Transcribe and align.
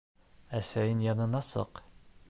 Әсәйең 0.59 1.05
янына 1.09 1.43
сыҡ. 1.53 1.85